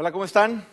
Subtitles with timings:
[0.00, 0.64] Hola, ¿cómo están?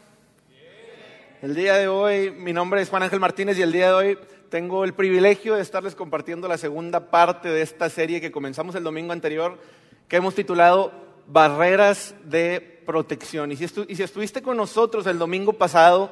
[1.42, 4.20] El día de hoy, mi nombre es Juan Ángel Martínez y el día de hoy
[4.48, 8.86] tengo el privilegio de estarles compartiendo la segunda parte de esta serie que comenzamos el
[8.86, 9.60] domingo anterior,
[10.08, 10.94] que hemos titulado
[11.28, 13.52] Barreras de Protección.
[13.52, 13.66] Y si,
[14.02, 16.10] estuviste con nosotros el domingo pasado,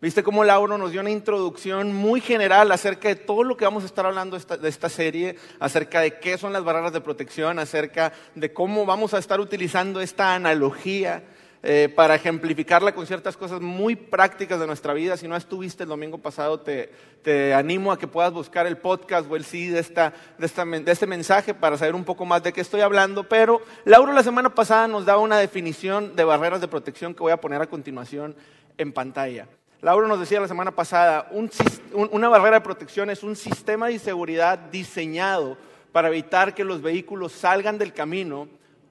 [0.00, 3.82] viste cómo Lauro nos dio una introducción muy general acerca de todo lo que vamos
[3.82, 8.14] a estar hablando de esta serie, acerca de qué son las barreras de protección, acerca
[8.34, 11.22] de cómo vamos a estar utilizando esta analogía
[11.68, 15.16] eh, para ejemplificarla con ciertas cosas muy prácticas de nuestra vida.
[15.16, 16.92] Si no estuviste el domingo pasado, te,
[17.54, 21.08] animo a que puedas buscar el podcast o el CD de, esta, de, de este
[21.08, 23.24] mensaje para saber un poco más de qué estoy hablando.
[23.24, 27.32] Pero Lauro la semana pasada nos daba una definición de barreras de protección que voy
[27.32, 28.36] a poner a continuación
[28.78, 29.48] en pantalla.
[29.82, 31.32] Lauro nos decía la semana pasada,
[31.92, 35.58] una barrera de protección es un sistema de seguridad diseñado
[35.90, 38.46] para evitar que los vehículos salgan del camino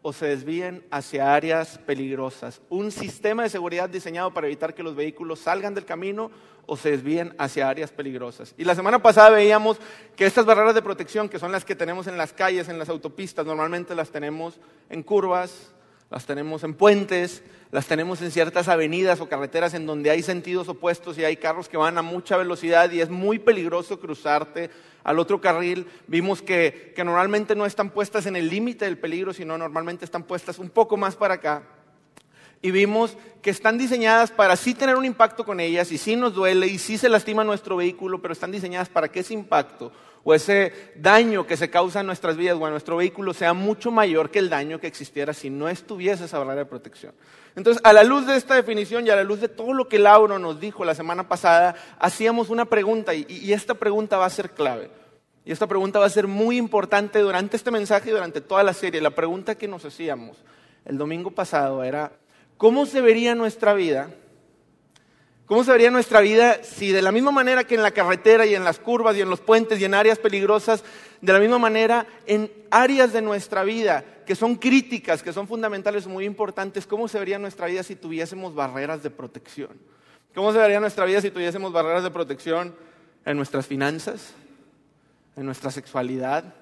[0.07, 2.61] o se desvíen hacia áreas peligrosas.
[2.69, 6.29] Un sistema de seguridad diseñado para evitar que los vehículos salgan del camino
[6.67, 8.53] o se desvíen hacia áreas peligrosas.
[8.55, 9.79] Y la semana pasada veíamos
[10.15, 12.89] que estas barreras de protección, que son las que tenemos en las calles, en las
[12.89, 14.59] autopistas, normalmente las tenemos
[14.91, 15.73] en curvas,
[16.09, 20.69] las tenemos en puentes, las tenemos en ciertas avenidas o carreteras en donde hay sentidos
[20.69, 24.69] opuestos y hay carros que van a mucha velocidad y es muy peligroso cruzarte
[25.03, 25.87] al otro carril.
[26.07, 30.23] Vimos que, que normalmente no están puestas en el límite del peligro, sino normalmente están
[30.23, 31.63] puestas un poco más para acá.
[32.61, 36.33] Y vimos que están diseñadas para sí tener un impacto con ellas y sí nos
[36.33, 39.91] duele y sí se lastima nuestro vehículo, pero están diseñadas para que ese impacto
[40.27, 43.91] o ese daño que se causa en nuestras vidas o en nuestro vehículo sea mucho
[43.91, 47.13] mayor que el daño que existiera si no estuviese esa barrera de protección.
[47.55, 49.99] Entonces, a la luz de esta definición y a la luz de todo lo que
[49.99, 54.49] Lauro nos dijo la semana pasada, hacíamos una pregunta y esta pregunta va a ser
[54.49, 54.89] clave.
[55.45, 58.73] Y esta pregunta va a ser muy importante durante este mensaje y durante toda la
[58.73, 58.99] serie.
[58.99, 60.43] La pregunta que nos hacíamos
[60.85, 62.13] el domingo pasado era,
[62.57, 64.09] ¿cómo se vería nuestra vida
[65.45, 68.55] ¿Cómo se vería nuestra vida si de la misma manera que en la carretera y
[68.55, 70.83] en las curvas y en los puentes y en áreas peligrosas,
[71.21, 76.07] de la misma manera en áreas de nuestra vida que son críticas, que son fundamentales,
[76.07, 79.69] muy importantes, cómo se vería nuestra vida si tuviésemos barreras de protección?
[80.33, 82.75] ¿Cómo se vería nuestra vida si tuviésemos barreras de protección
[83.23, 84.33] en nuestras finanzas,
[85.35, 86.55] en nuestra sexualidad,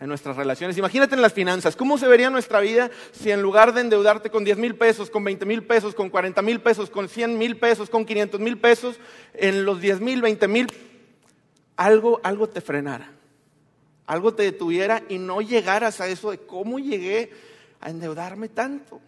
[0.00, 0.78] en nuestras relaciones.
[0.78, 1.76] Imagínate en las finanzas.
[1.76, 5.24] ¿Cómo se vería nuestra vida si en lugar de endeudarte con 10 mil pesos, con
[5.24, 8.98] 20 mil pesos, con 40 mil pesos, con 100 mil pesos, con 500 mil pesos,
[9.34, 10.66] en los 10 mil, 20 mil,
[11.76, 13.12] algo, algo te frenara?
[14.06, 17.32] Algo te detuviera y no llegaras a eso de cómo llegué
[17.80, 19.00] a endeudarme tanto.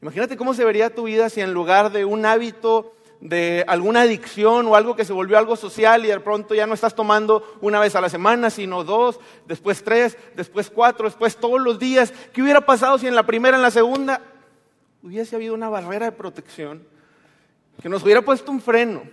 [0.00, 4.66] Imagínate cómo se vería tu vida si en lugar de un hábito de alguna adicción
[4.66, 7.78] o algo que se volvió algo social y de pronto ya no estás tomando una
[7.78, 12.12] vez a la semana, sino dos, después tres, después cuatro, después todos los días.
[12.32, 14.20] ¿Qué hubiera pasado si en la primera, en la segunda,
[15.04, 16.82] hubiese habido una barrera de protección
[17.80, 19.04] que nos hubiera puesto un freno?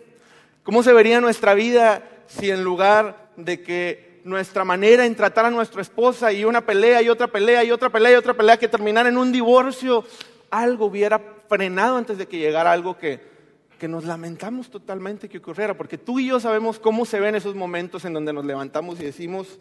[0.63, 5.51] ¿Cómo se vería nuestra vida si en lugar de que nuestra manera en tratar a
[5.51, 8.67] nuestra esposa y una pelea y otra pelea y otra pelea y otra pelea que
[8.67, 10.03] terminara en un divorcio,
[10.49, 13.29] algo hubiera frenado antes de que llegara algo que
[13.79, 17.55] que nos lamentamos totalmente que ocurriera, porque tú y yo sabemos cómo se ven esos
[17.55, 19.59] momentos en donde nos levantamos y decimos,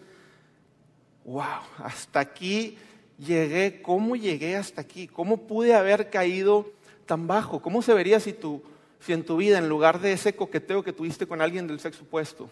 [1.24, 2.76] wow, hasta aquí
[3.18, 5.08] llegué, ¿cómo llegué hasta aquí?
[5.08, 6.70] ¿Cómo pude haber caído
[7.06, 7.62] tan bajo?
[7.62, 8.62] ¿Cómo se vería si, tú,
[9.00, 12.02] si en tu vida, en lugar de ese coqueteo que tuviste con alguien del sexo
[12.02, 12.50] opuesto,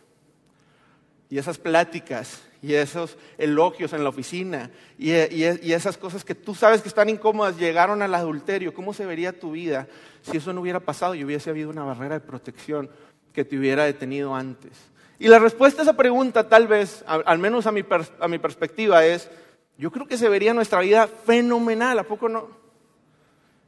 [1.29, 6.83] y esas pláticas y esos elogios en la oficina y, esas cosas que tú sabes
[6.83, 9.87] que están incómodas llegaron al adulterio, ¿cómo se vería tu vida
[10.23, 12.91] si eso no hubiera pasado y hubiese habido una barrera de protección
[13.33, 14.73] que te hubiera detenido antes?
[15.21, 17.85] Y la respuesta a esa pregunta, tal vez, al menos a mi,
[18.19, 19.31] a mi perspectiva, es,
[19.79, 22.49] yo creo que se vería nuestra vida fenomenal, ¿a poco no?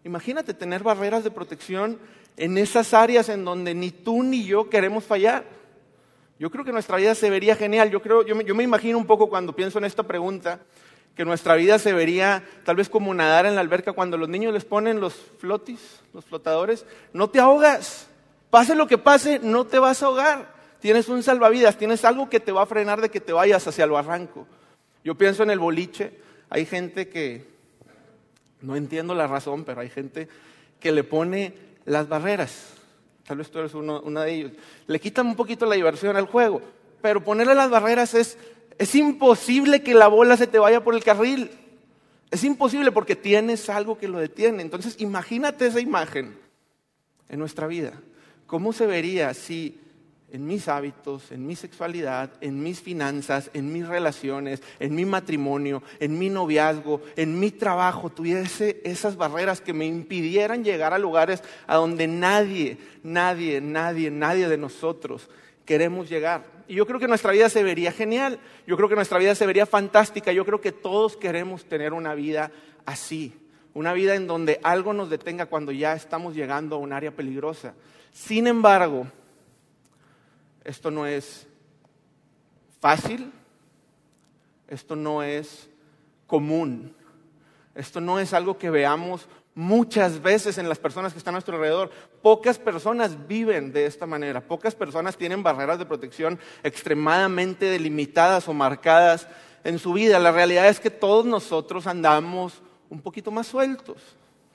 [0.02, 2.00] Imagínate tener barreras de protección
[2.36, 5.57] en esas áreas en donde ni tú ni yo queremos fallar.
[6.38, 7.90] Yo creo que nuestra vida se vería genial.
[7.90, 10.60] Yo, creo, yo, me, imagino un poco cuando pienso en esta pregunta,
[11.16, 14.52] que nuestra vida se vería tal vez como nadar en la alberca cuando los niños
[14.52, 16.86] les ponen los flotis, los flotadores.
[17.12, 18.06] No te ahogas.
[18.50, 20.54] Pase lo que pase, no te vas a ahogar.
[20.80, 23.84] Tienes un salvavidas, tienes algo que te va a frenar de que te vayas hacia
[23.84, 24.46] el barranco.
[25.02, 26.12] Yo pienso en el boliche.
[26.50, 27.48] Hay gente que,
[28.60, 30.28] no entiendo la razón, pero hay gente
[30.78, 31.52] que le pone
[31.84, 32.77] las barreras
[33.28, 34.52] Tal vez tú eres uno, de ellos.
[34.86, 36.62] Le quitan un poquito la diversión al juego.
[37.02, 38.38] Pero ponerle las barreras es,
[38.78, 41.50] es imposible que la bola se te vaya por el carril.
[42.30, 44.62] Es imposible porque tienes algo que lo detiene.
[44.62, 46.38] Entonces imagínate esa imagen
[47.28, 47.92] en nuestra vida.
[48.46, 49.78] ¿Cómo se vería si
[50.30, 55.82] en mis hábitos, en mi sexualidad, en mis finanzas, en mis relaciones, en mi matrimonio,
[56.00, 61.42] en mi noviazgo, en mi trabajo, tuviese esas barreras que me impidieran llegar a lugares
[61.66, 65.28] a donde nadie, nadie, nadie, nadie de nosotros
[65.64, 66.44] queremos llegar.
[66.68, 69.46] Y yo creo que nuestra vida se vería genial, yo creo que nuestra vida se
[69.46, 72.50] vería fantástica, yo creo que todos queremos tener una vida
[72.84, 73.32] así,
[73.72, 77.74] una vida en donde algo nos detenga cuando ya estamos llegando a un área peligrosa.
[78.12, 79.06] Sin embargo,
[80.64, 81.46] esto no es
[82.80, 83.32] fácil,
[84.68, 85.68] esto no es
[86.26, 86.94] común,
[87.74, 91.56] esto no es algo que veamos muchas veces en las personas que están a nuestro
[91.56, 91.90] alrededor.
[92.22, 98.54] Pocas personas viven de esta manera, pocas personas tienen barreras de protección extremadamente delimitadas o
[98.54, 99.26] marcadas
[99.64, 100.20] en su vida.
[100.20, 103.96] La realidad es que todos nosotros andamos un poquito más sueltos,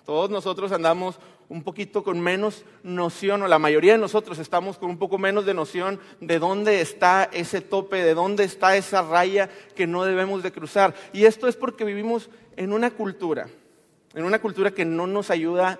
[0.05, 1.19] todos nosotros andamos
[1.53, 5.45] un poquito con menos noción, o la mayoría de nosotros estamos con un poco menos
[5.45, 10.41] de noción de dónde está ese tope, de dónde está esa raya que no debemos
[10.41, 10.95] de cruzar.
[11.13, 13.49] Y esto es porque vivimos en una cultura,
[14.15, 15.79] en una cultura que no nos ayuda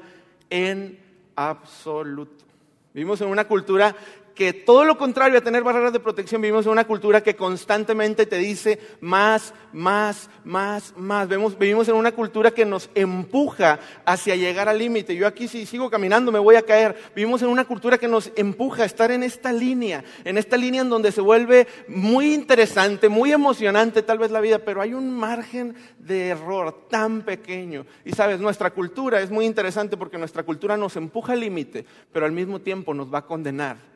[0.52, 1.00] en
[1.36, 2.46] absoluto.
[2.94, 3.96] Vivimos en una cultura
[4.36, 8.26] que todo lo contrario a tener barreras de protección, vivimos en una cultura que constantemente
[8.26, 11.28] te dice más, más, más, más.
[11.28, 15.16] vivimos en una cultura que nos empuja hacia llegar al límite.
[15.16, 16.96] Yo aquí si sigo caminando me voy a caer.
[17.16, 20.82] Vivimos en una cultura que nos empuja a estar en esta línea, en esta línea
[20.82, 25.12] en donde se vuelve muy interesante, muy emocionante tal vez la vida, pero hay un
[25.12, 27.86] margen de error tan pequeño.
[28.04, 32.26] Y sabes, nuestra cultura es muy interesante porque nuestra cultura nos empuja al límite, pero
[32.26, 33.93] al mismo tiempo nos va a condenar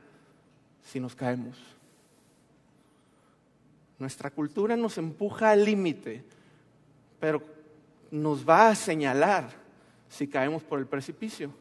[0.92, 1.58] si nos caemos.
[4.00, 6.24] Nuestra cultura nos empuja al límite,
[7.20, 7.42] pero
[8.12, 9.50] nos va a señalar
[10.10, 11.52] si caemos por el precipicio.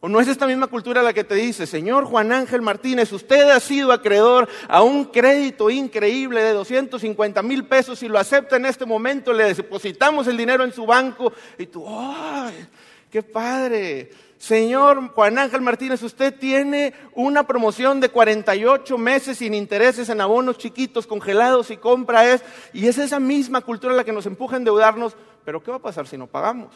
[0.00, 3.50] ¿O no es esta misma cultura la que te dice, señor Juan Ángel Martínez, usted
[3.50, 8.66] ha sido acreedor a un crédito increíble de 250 mil pesos y lo acepta en
[8.66, 12.68] este momento, le depositamos el dinero en su banco y tú, ¡ay,
[13.10, 14.10] qué padre!
[14.38, 20.58] Señor Juan Ángel Martínez, usted tiene una promoción de 48 meses sin intereses en abonos
[20.58, 22.24] chiquitos, congelados y compra
[22.72, 25.82] y es esa misma cultura la que nos empuja a endeudarnos, pero ¿qué va a
[25.82, 26.72] pasar si no pagamos?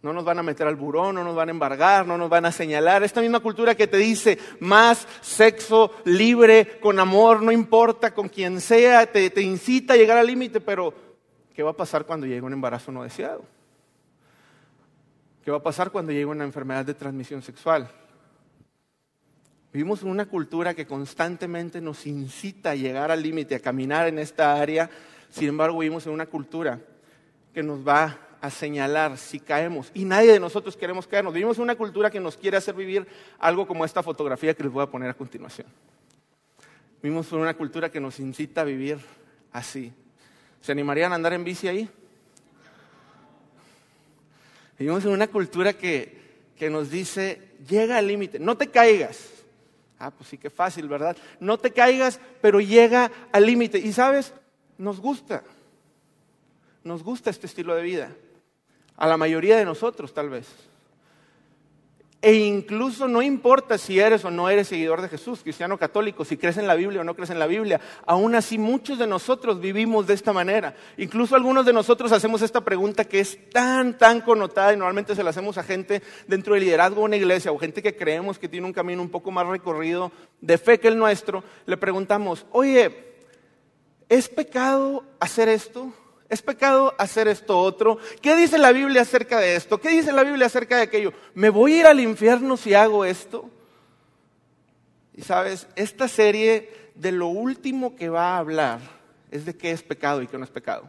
[0.00, 2.46] No nos van a meter al buró, no nos van a embargar, no nos van
[2.46, 3.02] a señalar.
[3.02, 8.60] Esta misma cultura que te dice más sexo libre, con amor, no importa con quien
[8.60, 10.94] sea, te, te incita a llegar al límite, pero
[11.52, 13.42] ¿qué va a pasar cuando llegue un embarazo no deseado?
[15.44, 17.90] ¿Qué va a pasar cuando llegue una enfermedad de transmisión sexual?
[19.72, 24.18] Vivimos en una cultura que constantemente nos incita a llegar al límite, a caminar en
[24.18, 24.90] esta área.
[25.30, 26.80] Sin embargo, vivimos en una cultura
[27.54, 29.90] que nos va a señalar si caemos.
[29.94, 31.32] Y nadie de nosotros queremos caernos.
[31.32, 33.06] Vivimos en una cultura que nos quiere hacer vivir
[33.38, 35.68] algo como esta fotografía que les voy a poner a continuación.
[37.02, 38.98] Vivimos en una cultura que nos incita a vivir
[39.52, 39.92] así.
[40.60, 41.88] ¿Se animarían a andar en bici ahí?
[44.80, 46.16] Vivimos en una cultura que,
[46.56, 49.28] que nos dice, llega al límite, no te caigas.
[49.98, 51.18] Ah, pues sí que fácil, ¿verdad?
[51.38, 53.78] No te caigas, pero llega al límite.
[53.78, 54.32] Y sabes,
[54.78, 55.44] nos gusta,
[56.82, 58.16] nos gusta este estilo de vida.
[58.96, 60.46] A la mayoría de nosotros, tal vez.
[62.22, 66.36] E incluso no importa si eres o no eres seguidor de Jesús, cristiano católico, si
[66.36, 69.58] crees en la Biblia o no crees en la Biblia, aún así muchos de nosotros
[69.58, 70.74] vivimos de esta manera.
[70.98, 75.24] Incluso algunos de nosotros hacemos esta pregunta que es tan, tan connotada y normalmente se
[75.24, 78.50] la hacemos a gente dentro del liderazgo de una iglesia o gente que creemos que
[78.50, 80.12] tiene un camino un poco más recorrido
[80.42, 81.42] de fe que el nuestro.
[81.64, 83.14] Le preguntamos, oye,
[84.10, 85.90] ¿es pecado hacer esto?
[86.30, 87.98] ¿Es pecado hacer esto otro?
[88.22, 89.80] ¿Qué dice la Biblia acerca de esto?
[89.80, 91.12] ¿Qué dice la Biblia acerca de aquello?
[91.34, 93.50] ¿Me voy a ir al infierno si hago esto?
[95.12, 98.78] Y sabes, esta serie de lo último que va a hablar
[99.32, 100.88] es de qué es pecado y qué no es pecado.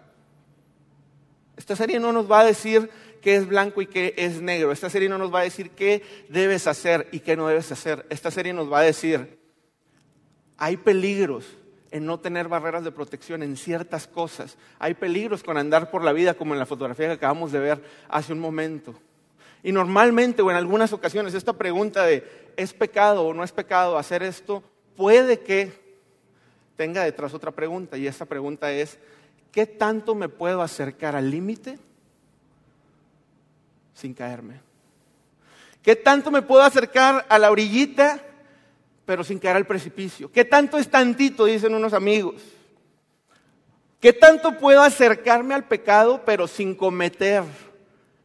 [1.57, 4.71] Esta serie no nos va a decir qué es blanco y qué es negro.
[4.71, 8.05] Esta serie no nos va a decir qué debes hacer y qué no debes hacer.
[8.11, 9.39] Esta serie nos va a decir,
[10.55, 11.45] hay peligros
[11.91, 14.57] en no tener barreras de protección en ciertas cosas.
[14.79, 17.83] Hay peligros con andar por la vida, como en la fotografía que acabamos de ver
[18.09, 18.95] hace un momento.
[19.61, 23.97] Y normalmente o en algunas ocasiones esta pregunta de ¿es pecado o no es pecado
[23.97, 24.63] hacer esto?
[24.95, 25.71] puede que
[26.75, 28.99] tenga detrás otra pregunta y esta pregunta es
[29.51, 31.79] ¿qué tanto me puedo acercar al límite
[33.93, 34.59] sin caerme?
[35.81, 38.23] ¿Qué tanto me puedo acercar a la orillita
[39.11, 40.31] pero sin caer al precipicio.
[40.31, 41.43] ¿Qué tanto es tantito?
[41.43, 42.41] Dicen unos amigos.
[43.99, 47.43] ¿Qué tanto puedo acercarme al pecado, pero sin cometer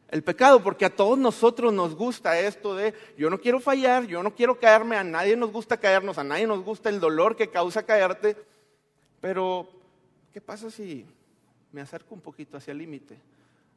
[0.09, 4.23] El pecado, porque a todos nosotros nos gusta esto de yo no quiero fallar, yo
[4.23, 7.49] no quiero caerme, a nadie nos gusta caernos, a nadie nos gusta el dolor que
[7.49, 8.37] causa caerte,
[9.19, 9.67] pero
[10.31, 11.05] ¿qué pasa si
[11.73, 13.17] me acerco un poquito hacia el límite?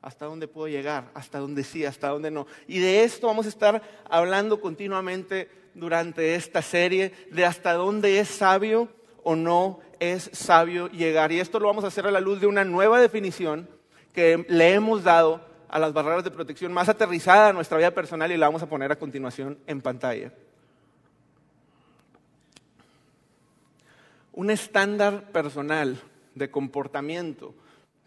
[0.03, 1.11] ¿Hasta dónde puedo llegar?
[1.15, 1.85] ¿Hasta dónde sí?
[1.85, 2.47] ¿Hasta dónde no?
[2.67, 8.29] Y de esto vamos a estar hablando continuamente durante esta serie, de hasta dónde es
[8.29, 8.89] sabio
[9.23, 11.33] o no es sabio llegar.
[11.33, 13.69] Y esto lo vamos a hacer a la luz de una nueva definición
[14.15, 18.33] que le hemos dado a las barreras de protección más aterrizada a nuestra vida personal
[18.33, 20.33] y la vamos a poner a continuación en pantalla.
[24.33, 26.01] Un estándar personal
[26.35, 27.55] de comportamiento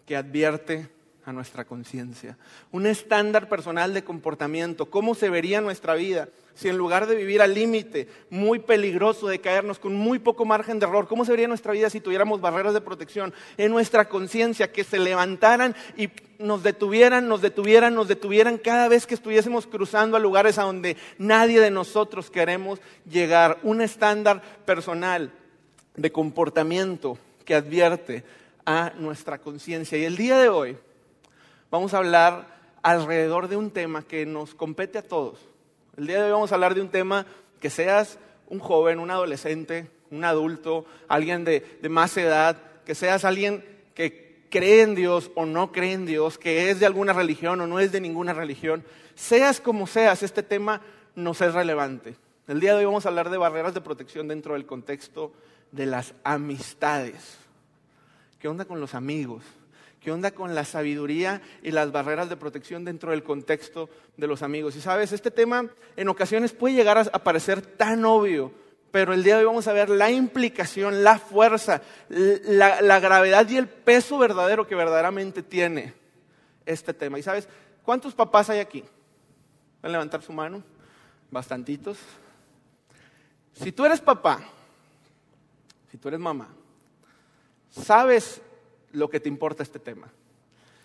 [0.05, 0.89] que advierte
[1.25, 2.37] a nuestra conciencia.
[2.71, 4.87] Un estándar personal de comportamiento.
[4.87, 9.39] ¿Cómo se vería nuestra vida si en lugar de vivir al límite, muy peligroso de
[9.39, 12.73] caernos, con muy poco margen de error, cómo se vería nuestra vida si tuviéramos barreras
[12.73, 18.57] de protección en nuestra conciencia que se levantaran y nos detuvieran, nos detuvieran, nos detuvieran
[18.57, 23.59] cada vez que estuviésemos cruzando a lugares a donde nadie de nosotros queremos llegar?
[23.63, 25.31] Un estándar personal
[25.95, 28.23] de comportamiento que advierte
[28.65, 29.97] a nuestra conciencia.
[29.97, 30.77] Y el día de hoy
[31.73, 32.45] vamos a hablar
[32.83, 35.39] alrededor de un tema que nos compete a todos.
[35.97, 37.25] El día de hoy vamos a hablar de un tema
[37.59, 43.65] que seas un joven, un adolescente, un adulto, alguien de, más edad, que seas alguien
[43.95, 47.65] que cree en Dios o no cree en Dios, que es de alguna religión o
[47.65, 50.79] no es de ninguna religión, seas como seas, este tema
[51.15, 52.15] nos es relevante.
[52.47, 55.33] El día de hoy vamos a hablar de barreras de protección dentro del contexto
[55.71, 57.39] de las amistades.
[58.37, 59.43] ¿Qué onda con los amigos?
[60.03, 64.41] ¿Qué onda con la sabiduría y las barreras de protección dentro del contexto de los
[64.41, 64.75] amigos?
[64.75, 68.51] Y sabes, este tema en ocasiones puede llegar a parecer tan obvio,
[68.91, 73.55] pero el día de hoy vamos a ver la implicación, la fuerza, la, gravedad y
[73.55, 75.93] el peso verdadero que verdaderamente tiene
[76.65, 77.17] este tema.
[77.17, 77.47] Y sabes,
[77.83, 78.83] ¿cuántos papás hay aquí?
[79.81, 80.61] ¿Van a levantar su mano?
[81.31, 81.97] Bastantitos.
[83.53, 84.41] Si tú eres papá,
[85.89, 86.49] si tú eres mamá,
[87.71, 88.41] sabes
[88.93, 90.07] lo que te importa este tema.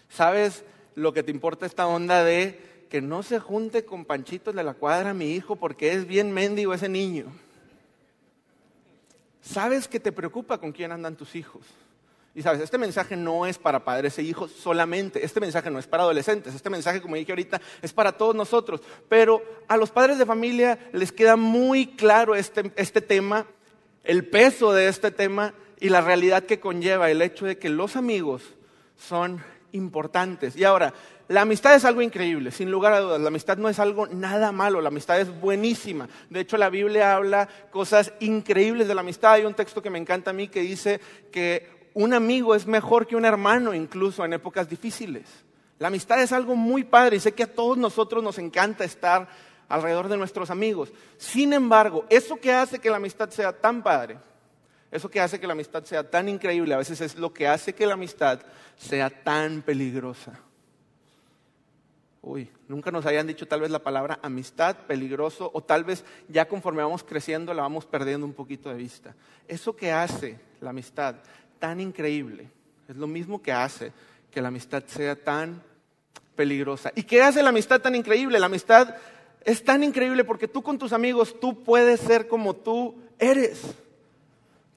[0.09, 0.65] ¿Sabes
[0.97, 4.75] lo que te importa esta onda de que no se junte con Panchitos de la
[4.75, 7.27] cuadra mi hijo porque es bien mendigo ese niño?
[9.43, 11.63] ¿Sabes que te preocupa con quién andan tus hijos?
[12.35, 15.87] Y sabes, este mensaje no es para padres e hijos solamente, este mensaje no es
[15.87, 18.81] para adolescentes, este mensaje, como dije ahorita, es para todos nosotros.
[19.09, 23.47] Pero a los padres de familia les queda muy claro este, este tema,
[24.05, 27.97] el peso de este tema y la realidad que conlleva el hecho de que los
[27.97, 28.43] amigos
[28.97, 29.43] son
[29.73, 30.57] importantes.
[30.57, 30.93] Y ahora,
[31.29, 33.21] la amistad es algo increíble, sin lugar a dudas.
[33.21, 36.09] La amistad no es algo nada malo, la amistad es buenísima.
[36.31, 39.35] De hecho, la Biblia habla cosas increíbles de la amistad.
[39.35, 43.07] Hay un texto que me encanta a mí que dice que un amigo es mejor
[43.07, 45.27] que un hermano incluso en épocas difíciles.
[45.79, 49.29] La amistad es algo muy padre y sé que a todos nosotros nos encanta estar
[49.69, 50.91] alrededor de nuestros amigos.
[51.19, 54.19] Sin embargo, eso que hace que la amistad sea tan padre
[54.91, 57.75] eso que hace que la amistad sea tan increíble, a veces es lo que hace
[57.75, 58.41] que la amistad
[58.77, 60.41] sea tan peligrosa.
[62.23, 66.49] Uy, nunca nos habían dicho tal vez la palabra amistad, peligroso, o tal vez ya
[66.49, 69.15] conforme vamos creciendo la vamos perdiendo un poquito de vista.
[69.47, 71.17] Eso que hace la amistad
[71.59, 72.51] tan increíble
[72.89, 73.93] es lo mismo que hace
[74.31, 75.63] que la amistad sea tan
[76.35, 76.93] peligrosa.
[76.95, 78.39] ¿Y qué hace la amistad tan increíble?
[78.39, 78.97] La amistad
[79.45, 83.63] es tan increíble porque tú con tus amigos, tú puedes ser como tú eres.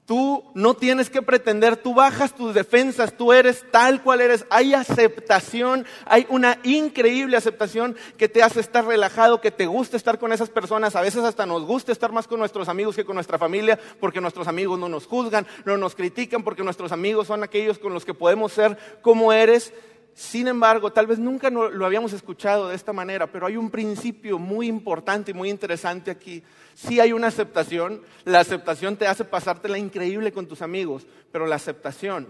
[0.04, 4.44] Tú no tienes que pretender, tú bajas tus defensas, tú eres tal cual eres.
[4.50, 10.18] Hay aceptación, hay una increíble aceptación que te hace estar relajado, que te gusta estar
[10.18, 10.96] con esas personas.
[10.96, 14.20] A veces hasta nos gusta estar más con nuestros amigos que con nuestra familia, porque
[14.20, 18.04] nuestros amigos no nos juzgan, no nos critican, porque nuestros amigos son aquellos con los
[18.04, 19.72] que podemos ser como eres.
[20.14, 24.38] Sin embargo, tal vez nunca lo habíamos escuchado de esta manera, pero hay un principio
[24.38, 26.42] muy importante y muy interesante aquí.
[26.74, 31.56] Sí hay una aceptación, la aceptación te hace pasártela increíble con tus amigos, pero la
[31.56, 32.26] aceptación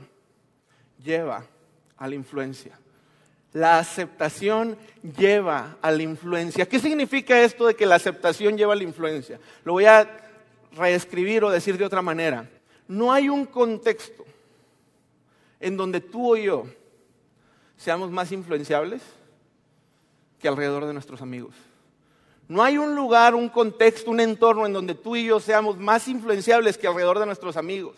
[1.03, 1.45] lleva
[1.97, 2.79] a la influencia.
[3.53, 4.79] La aceptación
[5.19, 6.67] lleva a la influencia.
[6.67, 9.41] ¿Qué significa esto de que la aceptación lleva a la influencia?
[9.65, 10.09] Lo voy a
[10.75, 12.49] reescribir o decir de otra manera.
[12.87, 14.25] No hay un contexto
[15.61, 16.65] en donde tú o yo
[17.83, 19.03] seamos más influenciables
[20.39, 21.55] que alrededor de nuestros amigos.
[22.47, 26.07] No hay un lugar, un contexto, un entorno en donde tú y yo seamos más
[26.07, 27.97] influenciables que alrededor de nuestros amigos.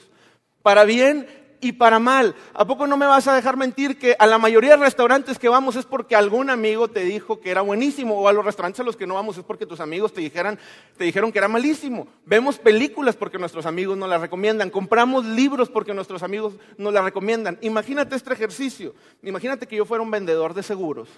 [0.63, 1.29] Para bien
[1.65, 2.35] y para mal.
[2.53, 5.49] ¿A poco no me vas a dejar mentir que a la mayoría de restaurantes que
[5.49, 8.83] vamos es porque algún amigo te dijo que era buenísimo o a los restaurantes a
[8.85, 10.59] los que no vamos es porque tus amigos te, dijeran,
[10.99, 12.07] te dijeron que era malísimo?
[12.27, 17.03] Vemos películas porque nuestros amigos nos las recomiendan, compramos libros porque nuestros amigos nos las
[17.03, 17.57] recomiendan.
[17.63, 21.09] Imagínate este ejercicio, imagínate que yo fuera un vendedor de seguros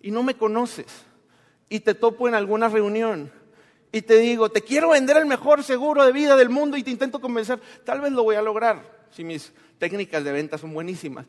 [0.00, 0.86] y no me conoces
[1.68, 3.32] y te topo en alguna reunión
[3.90, 6.92] y te digo, te quiero vender el mejor seguro de vida del mundo y te
[6.92, 11.26] intento convencer, tal vez lo voy a lograr si mis técnicas de venta son buenísimas.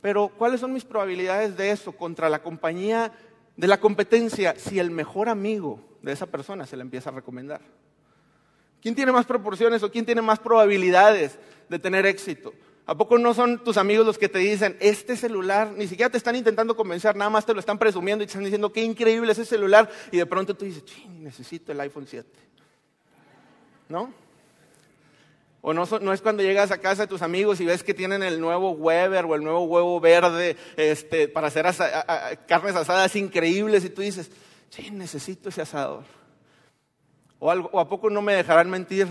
[0.00, 3.12] Pero ¿cuáles son mis probabilidades de eso contra la compañía
[3.56, 7.60] de la competencia si el mejor amigo de esa persona se le empieza a recomendar?
[8.82, 11.38] ¿Quién tiene más proporciones o quién tiene más probabilidades
[11.70, 12.52] de tener éxito?
[12.86, 16.18] ¿A poco no son tus amigos los que te dicen, este celular, ni siquiera te
[16.18, 19.32] están intentando convencer, nada más te lo están presumiendo y te están diciendo, qué increíble
[19.32, 22.28] es ese celular, y de pronto tú dices, necesito el iPhone 7.
[23.88, 24.12] ¿No?
[25.66, 28.38] O no, es cuando llegas a casa de tus amigos y ves que tienen el
[28.38, 31.64] nuevo Weber o el nuevo huevo verde este, para hacer
[32.46, 34.30] carnes asadas increíbles y tú dices,
[34.68, 36.04] sí, necesito ese asador.
[37.38, 39.08] O, o a poco no me dejarán mentir,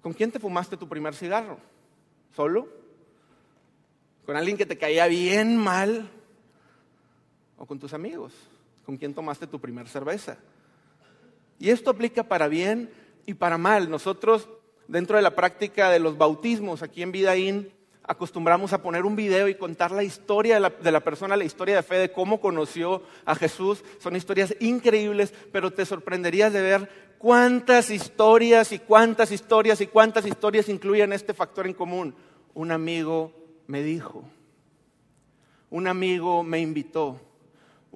[0.00, 1.58] ¿con quién te fumaste tu primer cigarro?
[2.36, 2.68] ¿Solo?
[4.26, 6.08] ¿Con alguien que te caía bien mal?
[7.58, 8.32] ¿O con tus amigos?
[8.84, 10.38] ¿Con quién tomaste tu primer cerveza?
[11.58, 12.92] Y esto aplica para bien
[13.26, 13.90] y para mal.
[13.90, 14.48] Nosotros,
[14.88, 19.48] dentro de la práctica de los bautismos aquí en Vidaín, acostumbramos a poner un video
[19.48, 22.40] y contar la historia de la, de la, persona, la historia de fe, de cómo
[22.40, 23.82] conoció a Jesús.
[23.98, 26.88] Son historias increíbles, pero te sorprenderías de ver
[27.18, 32.14] cuántas historias y cuántas historias y cuántas historias incluyen este factor en común.
[32.54, 33.32] Un amigo
[33.66, 34.24] me dijo,
[35.70, 37.20] un amigo me invitó,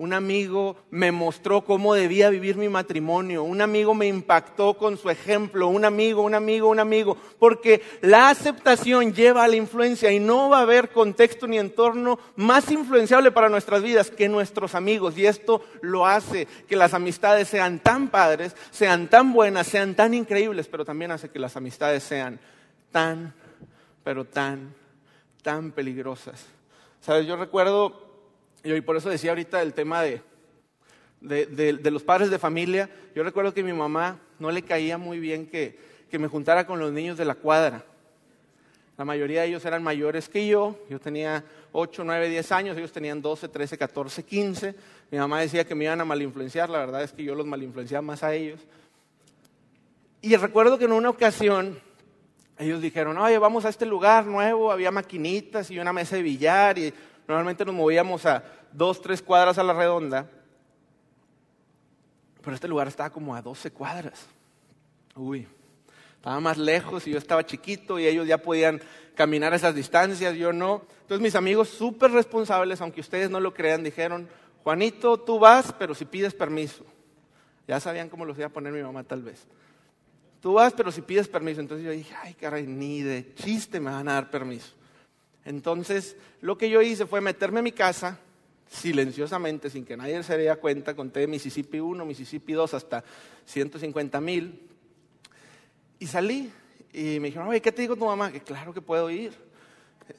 [0.00, 5.10] un amigo me mostró cómo debía vivir mi matrimonio, un amigo me impactó con su
[5.10, 10.18] ejemplo, un amigo, un amigo, un amigo, porque la aceptación lleva a la influencia y
[10.18, 15.18] no va a haber contexto ni entorno más influenciable para nuestras vidas que nuestros amigos.
[15.18, 20.14] Y esto lo hace que las amistades sean tan padres, sean tan buenas, sean tan
[20.14, 22.40] increíbles, pero también hace que las amistades sean
[22.90, 23.34] tan,
[24.02, 24.74] pero tan,
[25.42, 26.46] tan peligrosas.
[27.02, 28.09] Sabes, yo recuerdo
[28.64, 30.22] y por eso decía ahorita el tema de,
[31.20, 32.90] de, los padres de familia.
[33.14, 35.78] Yo recuerdo que mi mamá no le caía muy bien que,
[36.10, 37.84] que me juntara con los niños de la cuadra.
[38.96, 40.78] La mayoría de ellos eran mayores que yo.
[40.90, 44.74] Yo tenía 8, 9, 10 años, ellos tenían 12, 13, 14, 15.
[45.10, 48.02] Mi mamá decía que me iban a malinfluenciar, la verdad es que yo los malinfluenciaba
[48.02, 48.60] más a ellos.
[50.20, 51.80] Y recuerdo que en una ocasión
[52.58, 56.78] ellos dijeron, oye, vamos a este lugar nuevo, había maquinitas y una mesa de billar
[56.78, 56.92] y
[57.30, 60.28] Normalmente nos movíamos a dos, tres cuadras a la redonda,
[62.42, 64.26] pero este lugar estaba como a 12 cuadras.
[65.14, 65.46] Uy,
[66.16, 68.80] estaba más lejos y yo estaba chiquito y ellos ya podían
[69.14, 70.82] caminar esas distancias, yo no.
[71.02, 74.28] Entonces mis amigos súper responsables, aunque ustedes no lo crean, dijeron,
[74.64, 76.84] Juanito, tú vas, pero si pides permiso.
[77.68, 79.46] Ya sabían cómo los iba a poner mi mamá tal vez.
[80.40, 81.60] Tú vas, pero si pides permiso.
[81.60, 84.79] Entonces yo dije, ay, caray, ni de chiste me van a dar permiso.
[85.44, 88.18] Entonces, lo que yo hice fue meterme en mi casa,
[88.70, 93.04] silenciosamente, sin que nadie se diera cuenta, conté Mississippi 1, Mississippi 2 hasta
[93.46, 94.60] 150 mil,
[95.98, 96.50] y salí.
[96.92, 98.32] Y me dijeron, oye, ¿qué te digo tu mamá?
[98.32, 99.32] Que claro que puedo ir.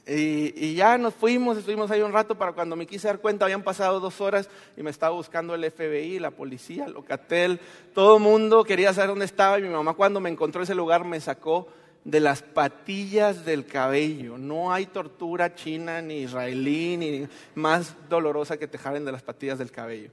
[0.07, 3.43] Y, y, ya nos fuimos, estuvimos ahí un rato para cuando me quise dar cuenta,
[3.43, 7.60] habían pasado dos horas y me estaba buscando el FBI, la policía, Locatel,
[7.93, 11.03] todo el mundo quería saber dónde estaba y mi mamá cuando me encontró ese lugar
[11.03, 11.67] me sacó
[12.03, 14.37] de las patillas del cabello.
[14.37, 19.59] No hay tortura china ni israelí ni más dolorosa que te jalen de las patillas
[19.59, 20.09] del cabello.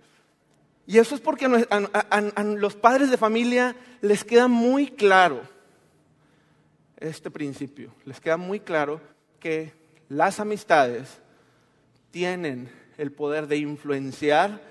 [0.87, 5.43] Y eso es porque a, los padres de familia les queda muy claro
[6.99, 7.93] este principio.
[8.05, 9.01] Les queda muy claro
[9.39, 9.73] que
[10.09, 11.19] las amistades
[12.11, 14.63] tienen el poder de influenciar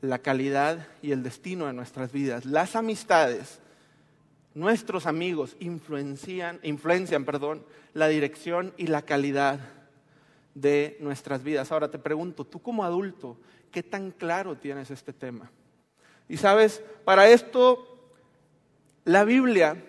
[0.00, 2.44] la calidad y el destino de nuestras vidas.
[2.44, 3.60] Las amistades
[4.58, 6.58] nuestros amigos influencian,
[7.24, 9.60] perdón, la dirección y la calidad
[10.54, 11.70] de nuestras vidas.
[11.70, 13.36] Ahora te pregunto, tú como adulto,
[13.70, 15.48] ¿qué tan claro tienes este tema?
[16.28, 18.10] Y sabes, para esto
[19.04, 19.84] la Biblia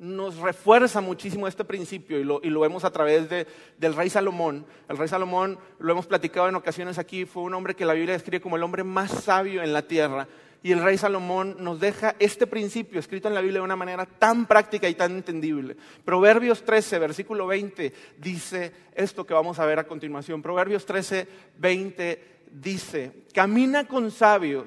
[0.00, 3.46] nos refuerza muchísimo este principio y lo, y lo vemos a través de,
[3.78, 4.66] del rey Salomón.
[4.88, 8.14] El rey Salomón, lo hemos platicado en ocasiones aquí, fue un hombre que la Biblia
[8.14, 10.26] describe como el hombre más sabio en la tierra
[10.62, 14.06] y el rey Salomón nos deja este principio escrito en la Biblia de una manera
[14.06, 15.76] tan práctica y tan entendible.
[16.04, 20.40] Proverbios 13, versículo 20, dice esto que vamos a ver a continuación.
[20.40, 21.26] Proverbios 13,
[21.58, 24.66] 20 dice, camina con sabios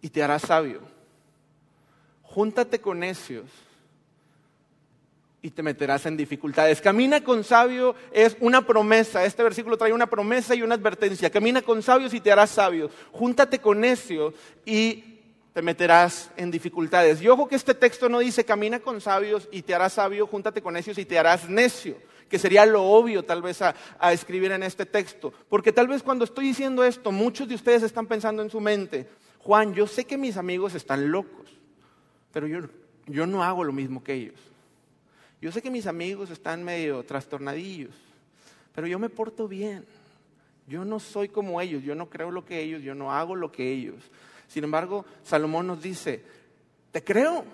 [0.00, 0.80] y te harás sabio.
[2.22, 3.48] Júntate con necios
[5.42, 6.80] y te meterás en dificultades.
[6.80, 9.24] Camina con sabio es una promesa.
[9.24, 11.30] Este versículo trae una promesa y una advertencia.
[11.30, 12.88] Camina con sabios y te harás sabio.
[13.10, 14.32] Júntate con necio
[14.64, 15.12] y
[15.52, 17.20] te meterás en dificultades.
[17.20, 20.62] Y ojo que este texto no dice camina con sabios y te harás sabio, júntate
[20.62, 21.96] con necios y te harás necio.
[22.28, 23.74] que sería lo obvio tal vez a,
[24.10, 25.34] escribir en este texto.
[25.50, 29.06] Porque tal vez cuando estoy diciendo esto, muchos de ustedes están pensando en su mente,
[29.40, 31.50] Juan, yo sé que mis amigos están locos,
[32.32, 32.60] pero yo,
[33.06, 34.51] yo no hago lo mismo que ellos.
[35.42, 37.90] Yo sé que mis amigos están medio trastornadillos,
[38.72, 39.84] pero yo me porto bien.
[40.68, 43.50] Yo no soy como ellos, yo no creo lo que ellos, yo no hago lo
[43.50, 43.96] que ellos.
[44.46, 46.22] Sin embargo, Salomón nos dice,
[46.92, 47.44] te creo,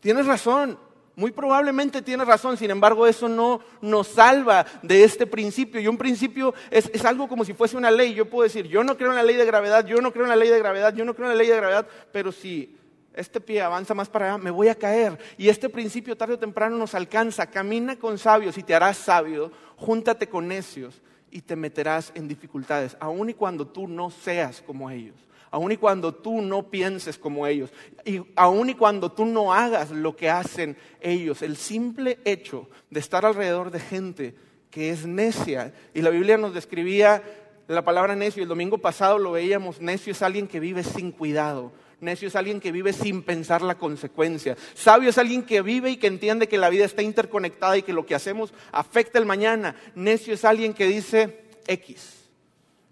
[0.00, 0.76] tienes razón,
[1.14, 5.80] muy probablemente tienes razón, sin embargo eso no nos salva de este principio.
[5.80, 8.14] Y un principio es, es, algo como si fuese una ley.
[8.14, 10.30] Yo puedo decir, yo no creo en la ley de gravedad, yo no creo en
[10.30, 12.76] la ley de gravedad, yo no creo en la ley de gravedad, pero si
[13.14, 15.18] este pie avanza más para allá, me voy a caer.
[15.36, 17.50] Y este principio tarde o temprano nos alcanza.
[17.50, 22.96] Camina con sabios y te harás sabio, júntate con necios y te meterás en dificultades,
[23.00, 25.16] aun y cuando tú no seas como ellos
[25.52, 27.70] aun y cuando tú no pienses como ellos,
[28.06, 33.00] y aun y cuando tú no hagas lo que hacen ellos, el simple hecho de
[33.00, 34.34] estar alrededor de gente
[34.70, 37.22] que es necia, y la Biblia nos describía
[37.68, 41.70] la palabra necio, el domingo pasado lo veíamos, necio es alguien que vive sin cuidado,
[42.02, 44.56] Necio es alguien que vive sin pensar la consecuencia.
[44.74, 47.92] Sabio es alguien que vive y que entiende que la vida está interconectada y que
[47.92, 49.76] lo que hacemos afecta el mañana.
[49.94, 52.28] Necio es alguien que dice X,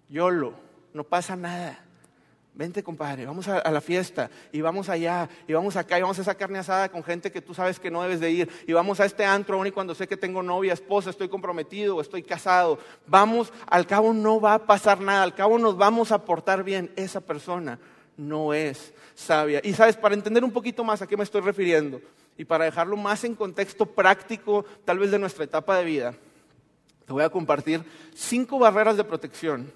[0.09, 0.55] YOLO,
[0.95, 1.85] no pasa nada.
[2.55, 6.23] Vente, compadre, vamos a, la fiesta y vamos allá y vamos acá y vamos a
[6.23, 9.01] esa carne asada con gente que tú sabes que no debes de ir y vamos
[9.01, 12.79] a este antro aún y cuando sé que tengo novia, esposa, estoy comprometido estoy casado.
[13.09, 16.93] Vamos, al cabo no va a pasar nada, al cabo nos vamos a portar bien.
[16.95, 17.81] Esa persona
[18.21, 19.61] no es sabia.
[19.65, 22.01] Y sabes, para entender un poquito más a qué me estoy refiriendo
[22.37, 26.15] y para dejarlo más en contexto práctico, tal vez de nuestra etapa de vida,
[27.07, 27.83] te voy a compartir
[28.15, 29.73] cinco barreras de protección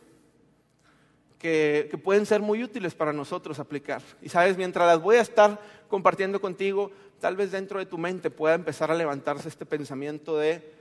[1.38, 4.02] que, pueden ser muy útiles para nosotros aplicar.
[4.22, 8.30] Y sabes, mientras las voy a estar compartiendo contigo, tal vez dentro de tu mente
[8.30, 10.72] pueda empezar a levantarse este pensamiento de,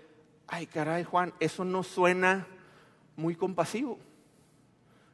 [0.47, 2.47] ay caray Juan, eso no suena
[3.15, 3.99] muy compasivo.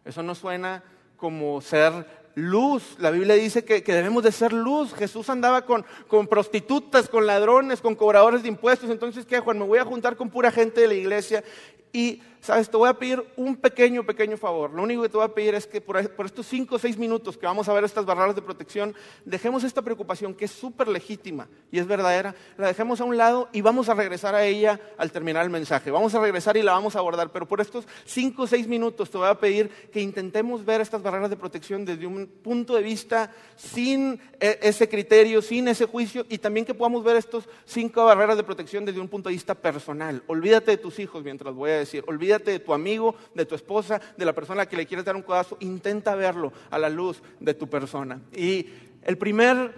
[0.05, 0.83] Eso no suena
[1.17, 2.95] como ser luz.
[2.99, 4.93] La Biblia dice que, debemos de ser luz.
[4.93, 8.89] Jesús andaba con, con, prostitutas, con ladrones, con cobradores de impuestos.
[8.89, 9.59] Entonces, ¿qué, Juan?
[9.59, 11.43] Me voy a juntar con pura gente de la iglesia
[11.91, 14.71] y sabes, te voy a pedir un pequeño, pequeño favor.
[14.71, 17.37] Lo único que te voy a pedir es que por, estos cinco o seis minutos
[17.37, 21.47] que vamos a ver estas barreras de protección, dejemos esta preocupación que es súper legítima
[21.71, 25.11] y es verdadera, la dejemos a un lado y vamos a regresar a ella al
[25.11, 25.91] terminar el mensaje.
[25.91, 29.09] Vamos a regresar y la vamos a abordar, pero por estos cinco o seis minutos
[29.09, 32.83] te voy a pedir que intentemos ver estas barreras de protección desde un punto de
[32.83, 38.05] vista sin e, ese criterio, sin ese juicio y también que podamos ver estos cinco
[38.05, 40.23] barreras de protección desde un punto de vista personal.
[40.27, 43.99] Olvídate de tus hijos mientras voy a decir, olvídate de tu amigo, de tu esposa,
[44.15, 47.53] de la persona que le quieres dar un codazo, intenta verlo a la luz de
[47.53, 48.21] tu persona.
[48.31, 48.67] Y
[49.03, 49.73] el primer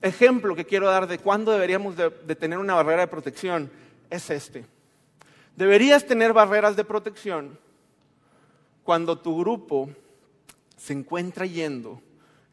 [0.00, 3.70] ejemplo que quiero dar de cuándo deberíamos de, tener una barrera de protección
[4.08, 4.64] es este.
[5.56, 7.58] Deberías tener barreras de protección
[8.84, 9.90] cuando tu grupo
[10.76, 12.00] se encuentra yendo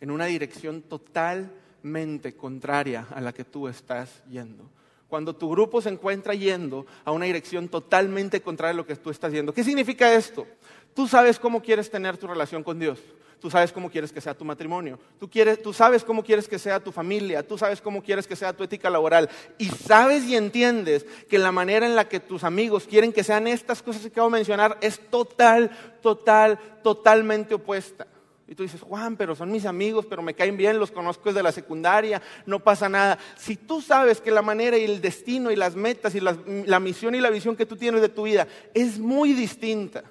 [0.02, 4.70] en una dirección totalmente contraria a la que tú estás yendo
[5.08, 9.10] cuando tu grupo se encuentra yendo a una dirección totalmente contraria a lo que tú
[9.10, 9.54] estás yendo.
[9.54, 10.46] ¿Qué significa esto?
[10.94, 13.00] Tú sabes cómo quieres tener tu relación con Dios.
[13.40, 14.98] Tú sabes cómo quieres que sea tu matrimonio.
[15.20, 17.48] Tú, quieres, tú sabes cómo quieres que sea tu familia.
[17.48, 19.30] Tú sabes cómo quieres que sea tu ética laboral.
[19.60, 23.48] Y sabes y entiendes que la manera en la que tus amigos quieren que sean
[23.48, 25.70] estas cosas que acabo de mencionar es total,
[26.02, 28.08] total, totalmente opuesta.
[28.48, 31.44] Y tú dices, Juan, pero son mis amigos, pero me caen bien, los conozco desde
[31.44, 33.20] la secundaria, no pasa nada.
[33.36, 37.14] Si tú sabes que la manera y el destino y las metas y la, misión
[37.14, 40.06] y la visión que tú tienes de tu vida es muy distinta,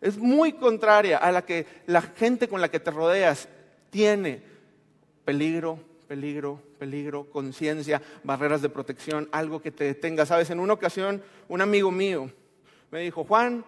[0.00, 3.48] es muy contraria a la que la gente con la que te rodeas
[3.90, 4.42] tiene,
[5.24, 5.78] peligro,
[6.08, 10.26] peligro, peligro, conciencia, barreras de protección, algo que te detenga.
[10.26, 12.28] Sabes, en una ocasión un amigo mío
[12.90, 13.64] me dijo, Juan,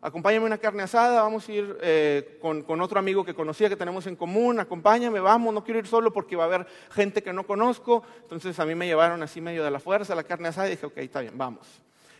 [0.00, 4.06] acompáñame una carne asada, vamos a ir eh, con, otro amigo que conocía, que tenemos
[4.06, 7.46] en común, acompáñame, vamos, no quiero ir solo porque va a haber gente que no
[7.46, 8.02] conozco.
[8.22, 10.86] Entonces a mí me llevaron así medio de la fuerza la carne asada y dije,
[10.86, 11.66] ok, está bien, vamos.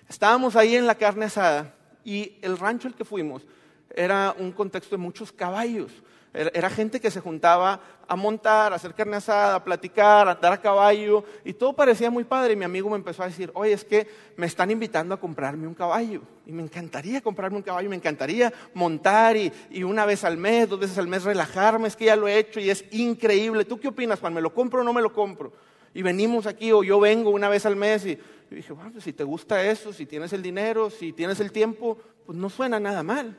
[0.09, 3.47] Estábamos ahí en la carne asada y el rancho al que fuimos
[3.95, 5.93] era un contexto de muchos caballos.
[6.39, 10.53] Era gente que se juntaba a montar, a hacer carne asada, a platicar, a andar
[10.53, 12.53] a caballo, y todo parecía muy padre.
[12.53, 15.67] Y mi amigo me empezó a decir, oye, es que me están invitando a comprarme
[15.67, 16.23] un caballo.
[16.47, 20.79] Y me encantaría comprarme un caballo, me encantaría montar y, una vez al mes, dos
[20.79, 23.65] veces al mes relajarme, es que ya lo he hecho y es increíble.
[23.65, 24.35] ¿Tú qué opinas, Juan?
[24.35, 25.53] ¿Me lo compro o no me lo compro?
[25.93, 28.17] Y venimos aquí, o yo vengo una vez al mes y,
[28.49, 31.99] dije, bueno, pues si te gusta eso, si tienes el dinero, si tienes el tiempo,
[32.25, 33.37] pues no suena nada mal.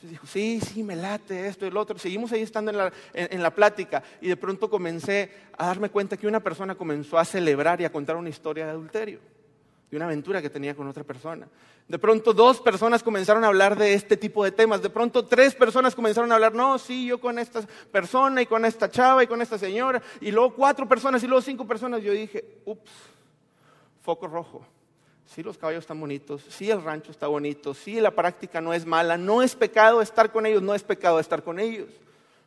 [0.00, 1.98] Entonces dijo, sí, sí, me late esto y el otro.
[1.98, 6.16] Seguimos ahí estando en la, en la, plática y de pronto comencé a darme cuenta
[6.16, 9.20] que una persona comenzó a celebrar y a contar una historia de adulterio.
[9.90, 11.46] de una aventura que tenía con otra persona.
[11.86, 14.80] De pronto dos personas comenzaron a hablar de este tipo de temas.
[14.80, 17.60] De pronto tres personas comenzaron a hablar, no, sí, yo con esta
[17.92, 20.00] persona y con esta chava y con esta señora.
[20.22, 22.02] Y luego cuatro personas y luego cinco personas.
[22.02, 22.90] Yo dije, ups,
[24.00, 24.64] foco rojo.
[25.32, 28.84] Sí, los caballos están bonitos, sí, el rancho está bonito, sí, la práctica no es
[28.84, 31.88] mala, no es pecado estar con ellos, no es pecado estar con ellos.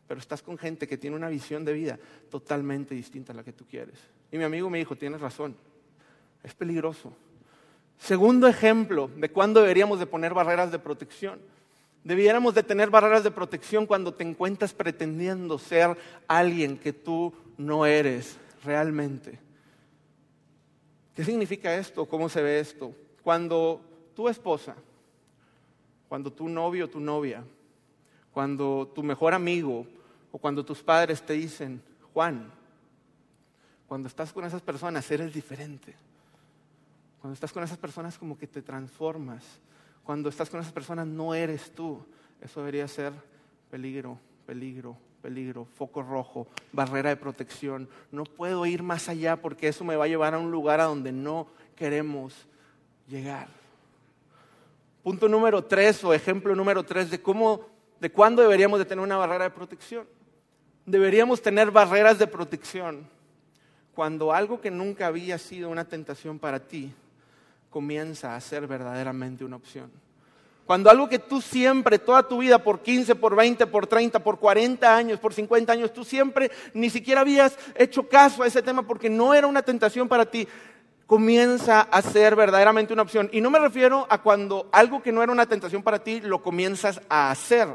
[0.05, 1.97] Pero estás con gente que tiene una visión de vida
[2.29, 3.95] totalmente distinta a la que tú quieres.
[4.33, 5.55] Y mi amigo me dijo, tienes razón,
[6.43, 7.13] es peligroso.
[7.99, 11.39] Segundo ejemplo de cuándo deberíamos de poner barreras de protección.
[12.03, 17.85] Debiéramos de tener barreras de protección cuando te encuentras pretendiendo ser alguien que tú no
[17.85, 19.39] eres realmente.
[21.15, 22.05] ¿Qué significa esto?
[22.05, 22.95] ¿Cómo se ve esto?
[23.23, 23.81] Cuando
[24.15, 24.75] tu esposa,
[26.09, 27.43] cuando tu novio o tu novia,
[28.31, 29.85] cuando tu mejor amigo
[30.31, 31.81] o cuando tus padres te dicen,
[32.13, 32.51] Juan,
[33.87, 35.93] cuando estás con esas personas eres diferente.
[37.21, 39.43] Cuando estás con esas personas como que te transformas.
[40.03, 42.03] Cuando estás con esas personas no eres tú.
[42.41, 43.13] Eso debería ser
[43.69, 47.87] peligro, peligro, peligro, foco rojo, barrera de protección.
[48.11, 50.83] No puedo ir más allá porque eso me va a llevar a un lugar a
[50.83, 52.45] donde no queremos
[53.07, 53.47] llegar.
[55.01, 57.65] Punto número tres o ejemplo número tres de cómo,
[58.01, 60.05] de cuándo deberíamos de tener una barrera de protección.
[60.85, 63.07] Deberíamos tener barreras de protección
[63.95, 66.93] cuando algo que nunca había sido una tentación para ti
[67.69, 69.89] comienza a ser verdaderamente una opción.
[70.65, 74.39] Cuando algo que tú siempre, toda tu vida, por 15, por 20, por 30, por
[74.39, 78.87] 40 años, por 50 años, tú siempre ni siquiera habías hecho caso a ese tema
[78.87, 80.47] porque no era una tentación para ti,
[81.05, 83.29] comienza a ser verdaderamente una opción.
[83.33, 86.41] Y no me refiero a cuando algo que no era una tentación para ti lo
[86.41, 87.67] comienzas a hacer,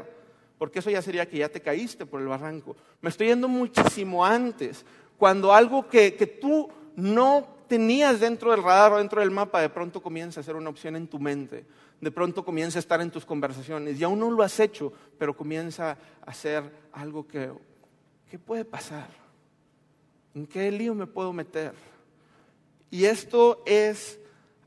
[0.57, 2.75] porque eso ya sería que ya te caíste por el barranco.
[3.01, 4.83] Me estoy yendo muchísimo antes,
[5.19, 9.69] cuando algo que, que tú no tenías dentro del radar o dentro del mapa, de
[9.69, 11.65] pronto comienza a ser una opción en tu mente,
[12.01, 15.37] de pronto comienza a estar en tus conversaciones y aún no lo has hecho, pero
[15.37, 17.51] comienza a ser algo que,
[18.29, 19.07] ¿qué puede pasar?
[20.33, 21.73] ¿En qué lío me puedo meter?
[22.91, 24.19] Y esto es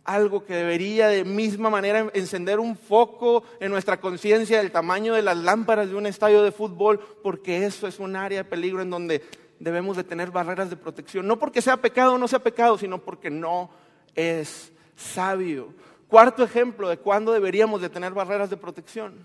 [0.04, 5.22] algo que debería de misma manera encender un foco en nuestra conciencia del tamaño de
[5.22, 8.90] las lámparas de un estadio de fútbol, porque eso es un área de peligro en
[8.90, 9.22] donde
[9.62, 11.24] debemos de tener barreras de protección.
[11.26, 13.70] No porque sea pecado o no sea pecado, sino porque no
[14.16, 15.72] es sabio.
[16.08, 19.24] Cuarto ejemplo de cuándo deberíamos de tener barreras de protección.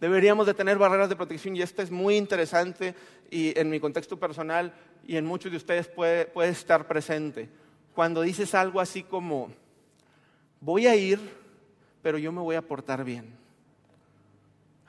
[0.00, 2.96] Deberíamos de tener barreras de protección y esto es muy interesante
[3.30, 4.74] y en mi contexto personal
[5.06, 7.48] y en muchos de ustedes puede, puede estar presente.
[7.94, 9.52] Cuando dices algo así como,
[10.60, 11.20] voy a ir,
[12.02, 13.43] pero yo me voy a portar bien.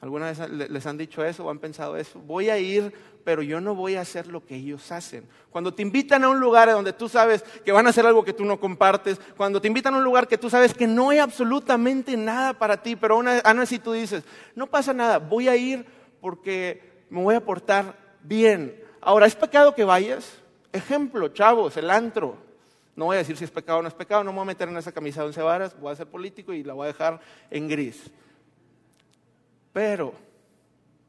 [0.06, 2.20] ¿Alguna vez les han dicho eso o han pensado eso?
[2.20, 5.28] Voy a ir, pero yo no voy a hacer lo que ellos hacen.
[5.50, 8.32] Cuando te invitan a un lugar donde tú sabes que van a hacer algo que
[8.32, 11.18] tú no compartes, cuando te invitan a un lugar que tú sabes que no hay
[11.18, 13.28] absolutamente nada para ti, pero aún
[13.60, 15.84] así tú dices, no pasa nada, voy a ir
[16.22, 18.80] porque me voy a portar bien.
[19.02, 20.38] Ahora, ¿es pecado que vayas?
[20.72, 22.38] Ejemplo, chavos, el antro.
[22.96, 24.54] No voy a decir si es pecado o no es pecado, no me voy a
[24.54, 26.88] meter en esa camisa de once varas, voy a ser político y la voy a
[26.90, 28.12] dejar en gris.
[29.76, 30.14] Pero,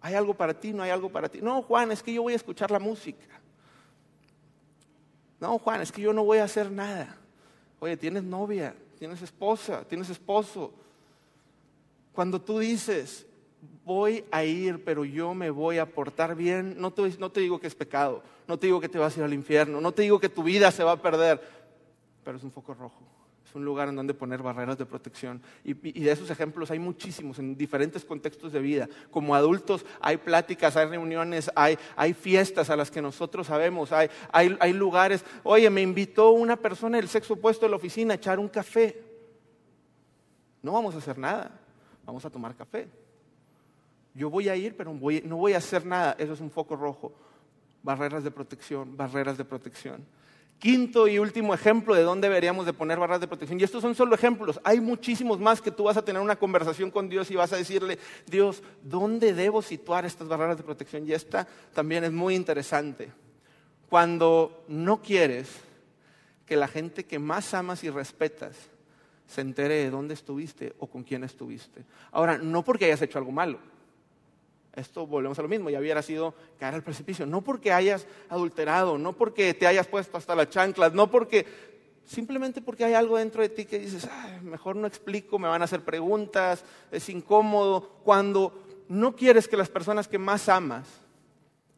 [0.01, 0.73] ¿hay algo para ti?
[0.73, 1.39] ¿No hay algo para ti?
[1.41, 3.41] No, Juan, es que yo voy a escuchar la música.
[5.39, 7.17] No, Juan, es que yo no voy a hacer nada.
[7.79, 10.73] Oye, tienes novia, tienes esposa, tienes esposo.
[12.13, 13.25] Cuando tú dices,
[13.85, 17.75] voy a ir, pero yo me voy a portar bien, no te, digo que es
[17.77, 20.29] pecado, no te digo que te vas a ir al infierno, no te digo que
[20.29, 21.41] tu vida se va a perder,
[22.25, 23.16] pero es un foco rojo
[23.57, 25.43] un lugar en donde poner barreras de protección.
[25.65, 28.89] Y, de esos ejemplos hay muchísimos en diferentes contextos de vida.
[29.11, 34.09] Como adultos hay pláticas, hay reuniones, hay, hay fiestas a las que nosotros sabemos, hay,
[34.31, 35.25] hay, hay lugares.
[35.43, 39.03] Oye, me invitó una persona del sexo opuesto de la oficina a echar un café.
[40.63, 41.51] No vamos a hacer nada,
[42.05, 42.89] vamos a tomar café.
[44.15, 46.17] Yo voy a ir, pero no voy a hacer nada.
[46.19, 47.13] Eso es un foco rojo.
[47.83, 50.05] Barreras de protección, barreras de protección.
[50.59, 53.61] Quinto y último ejemplo de dónde deberíamos de poner barreras de protección.
[53.61, 54.59] Y estos son solo ejemplos.
[54.65, 57.57] Hay muchísimos más que tú vas a tener una conversación con Dios y vas a
[57.57, 61.07] decirle, Dios, ¿dónde debo situar estas barreras de protección?
[61.07, 63.11] Y esta también es muy interesante.
[63.91, 65.49] Cuando no quieres
[66.47, 68.57] que la gente que más amas y respetas
[69.27, 71.85] se entere de dónde estuviste o con quién estuviste.
[72.13, 73.59] Ahora, no porque hayas hecho algo malo
[74.77, 77.27] esto volvemos a lo mismo, ya hubiera sido caer al precipicio.
[77.27, 81.47] No porque hayas adulterado, no porque te hayas puesto hasta las chanclas, no porque,
[82.05, 84.09] simplemente porque hay algo dentro de ti que dices,
[84.43, 88.01] mejor no explico, me van a hacer preguntas, es incómodo.
[88.05, 90.87] Cuando no quieres que las personas que más amas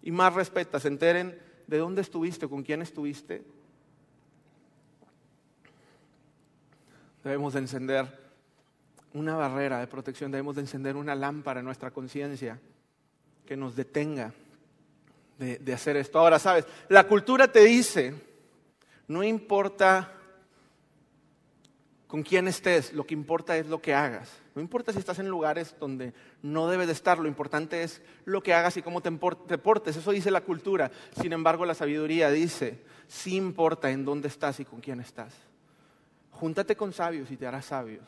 [0.02, 3.44] y más respetas se enteren de dónde estuviste, con quién estuviste,
[7.28, 8.06] Debemos de encender
[9.12, 12.58] una barrera de protección, debemos de encender una lámpara en nuestra conciencia
[13.48, 14.34] que nos detenga
[15.38, 16.18] de, de hacer esto.
[16.18, 18.12] Ahora, sabes, la cultura te dice,
[19.06, 20.12] no importa
[22.06, 24.30] con quién estés, lo que importa es lo que hagas.
[24.54, 28.42] No importa si estás en lugares donde no debes de estar, lo importante es lo
[28.42, 29.10] que hagas y cómo te
[29.56, 29.96] portes.
[29.96, 30.90] Eso dice la cultura.
[31.18, 35.32] Sin embargo, la sabiduría dice, sí importa en dónde estás y con quién estás.
[36.32, 38.04] Júntate con sabios y te harás sabios.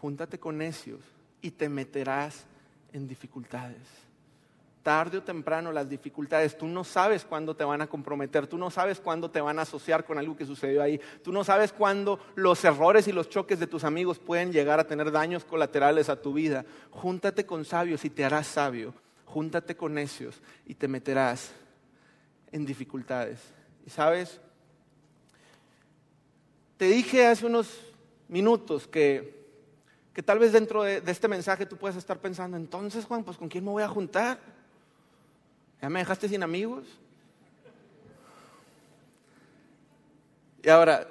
[0.00, 1.00] Júntate con necios
[1.42, 2.46] y te meterás
[2.92, 4.06] en dificultades
[4.86, 8.70] tarde o temprano las dificultades, tú no sabes cuándo te van a comprometer, tú no
[8.70, 12.20] sabes cuándo te van a asociar con algo que sucedió ahí, tú no sabes cuándo
[12.36, 16.22] los errores y los choques de tus amigos pueden llegar a tener daños colaterales a
[16.22, 16.64] tu vida.
[16.92, 18.94] Júntate con sabios y te harás sabio,
[19.24, 21.50] júntate con necios y te meterás
[22.52, 23.40] en dificultades.
[23.84, 24.40] Y sabes,
[26.76, 27.76] te dije hace unos
[28.28, 29.35] minutos que,
[30.16, 33.50] que tal vez dentro de, este mensaje tú puedas estar pensando, entonces Juan, pues ¿con
[33.50, 34.38] quién me voy a juntar?
[35.82, 36.86] ¿Ya me dejaste sin amigos?
[40.62, 41.06] Y ahora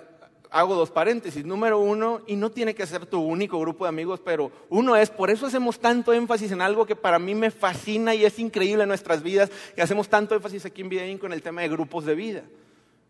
[0.49, 1.45] hago dos paréntesis.
[1.45, 5.11] Número uno, y no tiene que ser tu único grupo de amigos, pero uno es,
[5.11, 8.81] por eso hacemos tanto énfasis en algo que para mí me fascina y es increíble
[8.81, 12.05] en nuestras vidas, que hacemos tanto énfasis aquí en Vida con el tema de grupos
[12.05, 12.41] de vida.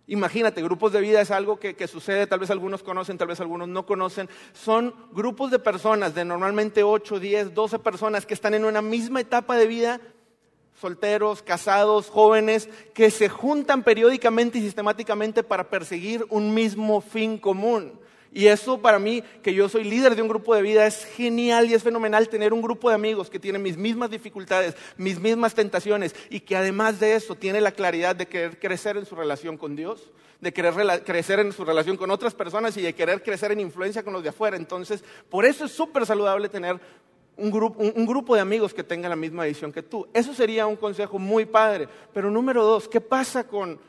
[0.08, 3.40] Imagínate, grupos de vida es algo que, que, sucede, tal vez algunos conocen, tal vez
[3.40, 4.30] algunos no conocen.
[4.54, 9.22] Son grupos de personas, de normalmente 8, 10, 12 personas que están en una misma
[9.22, 10.02] etapa de vida
[10.80, 18.00] solteros, casados, jóvenes, que se juntan periódicamente y sistemáticamente para perseguir un mismo fin común.
[18.36, 21.70] Y eso para mí, que yo soy líder de un grupo de vida, es genial
[21.70, 25.56] y es fenomenal tener un grupo de amigos que tienen mis mismas dificultades, mis mismas
[25.56, 29.56] tentaciones y que además de eso tiene la claridad de querer crecer en su relación
[29.56, 30.74] con Dios, de querer
[31.06, 34.22] crecer en su relación con otras personas y de querer crecer en influencia con los
[34.22, 34.58] de afuera.
[34.58, 36.78] Entonces, por eso es súper saludable tener
[37.38, 40.10] un grupo, de amigos que tenga la misma visión que tú.
[40.14, 41.88] Eso sería un consejo muy padre.
[42.14, 43.80] Pero número dos, ¿qué pasa con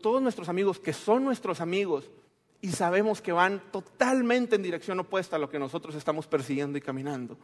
[0.00, 2.10] todos nuestros amigos que son nuestros amigos
[2.62, 6.80] y sabemos que van totalmente en dirección opuesta a lo que nosotros estamos persiguiendo y
[6.80, 7.36] caminando?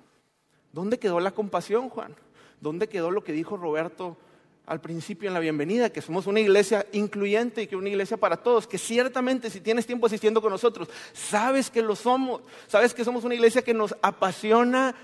[0.72, 2.14] ¿Dónde quedó la compasión, Juan?
[2.60, 4.16] ¿Dónde quedó lo que dijo Roberto
[4.64, 8.36] al principio en la bienvenida, que somos una iglesia incluyente y que una iglesia para
[8.36, 13.04] todos, que ciertamente si tienes tiempo asistiendo con nosotros, sabes que lo somos, sabes que
[13.04, 14.94] somos una iglesia que nos apasiona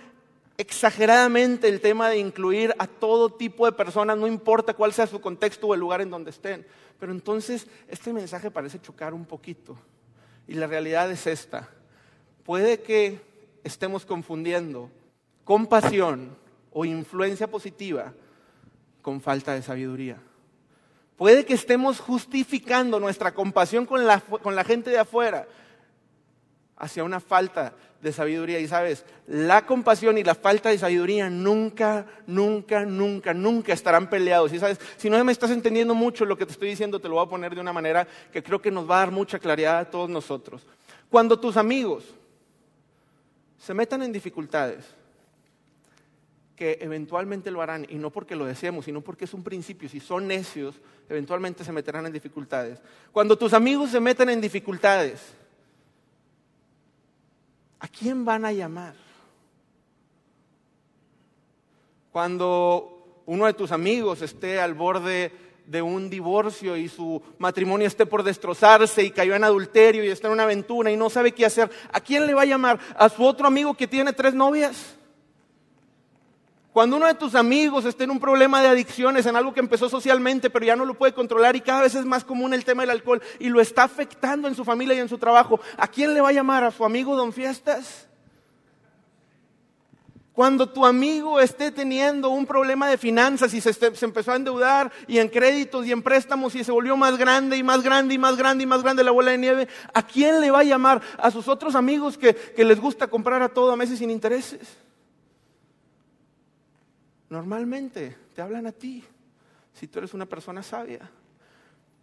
[0.58, 5.20] exageradamente el tema de incluir a todo tipo de personas, no importa cuál sea su
[5.20, 6.66] contexto o el lugar en donde estén.
[7.00, 9.76] Pero entonces este mensaje parece chocar un poquito.
[10.46, 11.68] Y la realidad es esta.
[12.44, 13.20] Puede que
[13.62, 14.90] estemos confundiendo
[15.44, 16.36] compasión
[16.72, 18.12] o influencia positiva
[19.02, 20.18] con falta de sabiduría.
[21.16, 25.46] Puede que estemos justificando nuestra compasión con la, con la gente de afuera
[26.76, 28.60] hacia una falta de sabiduría.
[28.60, 34.52] Y sabes, la compasión y la falta de sabiduría nunca, nunca, nunca, nunca estarán peleados.
[34.52, 37.14] Y sabes, si no me estás entendiendo mucho lo que te estoy diciendo, te lo
[37.14, 39.78] voy a poner de una manera que creo que nos va a dar mucha claridad
[39.78, 40.66] a todos nosotros.
[41.10, 42.04] Cuando tus amigos
[43.58, 44.84] se metan en dificultades,
[46.56, 49.98] que eventualmente lo harán, y no porque lo deseemos, sino porque es un principio, si
[49.98, 50.76] son necios,
[51.08, 52.78] eventualmente se meterán en dificultades.
[53.12, 55.34] Cuando tus amigos se metan en dificultades,
[57.84, 58.94] ¿a quién van a llamar?
[62.10, 65.30] Cuando uno de tus amigos esté al borde
[65.66, 70.28] de un divorcio y su matrimonio esté por destrozarse y cayó en adulterio y está
[70.28, 72.80] en una aventura y no sabe qué hacer, ¿a quién le va a llamar?
[72.96, 74.96] ¿A su otro amigo que tiene tres novias?
[76.74, 79.88] Cuando uno de tus amigos esté en un problema de adicciones, en algo que empezó
[79.88, 82.82] socialmente, pero ya no lo puede controlar y cada vez es más común el tema
[82.82, 86.12] del alcohol y lo está afectando en su familia y en su trabajo, ¿a quién
[86.14, 86.64] le va a llamar?
[86.64, 88.08] ¿A su amigo Don Fiestas?
[90.32, 95.18] Cuando tu amigo esté teniendo un problema de finanzas y se, empezó a endeudar y
[95.18, 98.36] en créditos y en préstamos y se volvió más grande y más grande y más
[98.36, 101.00] grande y más grande la bola de nieve, ¿a quién le va a llamar?
[101.18, 104.76] ¿A sus otros amigos que, que les gusta comprar a todo a meses sin intereses?
[107.34, 109.02] Normalmente te hablan a ti,
[109.72, 111.10] si tú eres una persona sabia.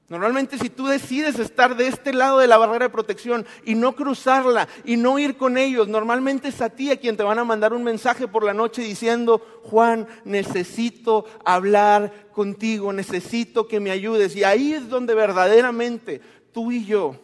[0.10, 3.96] Normalmente si tú decides estar de este lado de la barrera de protección y no
[3.96, 7.46] cruzarla y no ir con ellos, normalmente es a ti a quien te van a
[7.46, 14.36] mandar un mensaje por la noche diciendo, Juan, necesito hablar contigo, necesito que me ayudes.
[14.36, 16.20] Y ahí es donde verdaderamente
[16.52, 17.16] tú y yo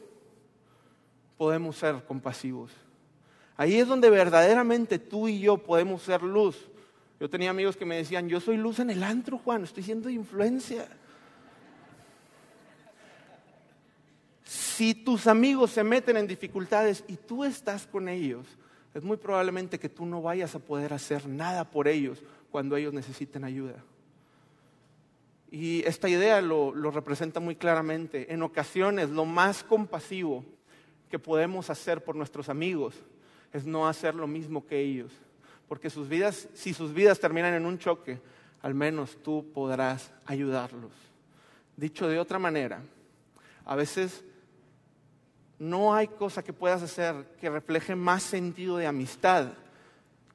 [1.36, 2.72] podemos ser compasivos.
[3.58, 6.70] Ahí es donde verdaderamente tú y yo podemos ser luz
[7.20, 10.10] yo tenía amigos que me decían, yo soy luz en el antro, Juan, estoy siendo
[10.10, 10.88] influencia.
[14.44, 18.46] Si tus amigos se meten en dificultades y tú estás con ellos,
[18.94, 22.94] es muy probablemente que tú no vayas a poder hacer nada por ellos cuando ellos
[22.94, 23.84] necesiten ayuda.
[25.50, 28.32] Y esta idea lo, representa muy claramente.
[28.34, 30.44] En ocasiones lo más compasivo
[31.10, 32.96] que podemos hacer por nuestros amigos
[33.54, 35.12] es no hacer lo mismo que ellos.
[35.68, 38.20] Porque sus vidas, si sus vidas terminan en un choque,
[38.62, 40.92] al menos tú podrás ayudarlos.
[41.76, 42.82] Dicho de otra manera,
[43.66, 44.24] a veces
[45.60, 49.50] no hay cosa que puedas hacer que refleje más sentido de amistad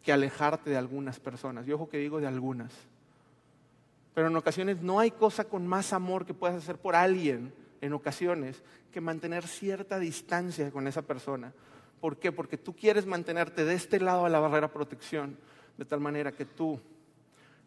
[0.02, 1.66] que alejarte de algunas personas.
[1.66, 2.72] Y ojo que digo de algunas.
[4.14, 7.92] Pero en ocasiones no hay cosa con más amor que puedas hacer por alguien, en
[7.92, 8.62] ocasiones,
[8.92, 11.52] que mantener cierta distancia con esa persona.
[12.02, 12.32] ¿Por qué?
[12.32, 15.38] Porque tú quieres mantenerte de este lado a la barrera protección,
[15.78, 16.80] de tal manera que tú,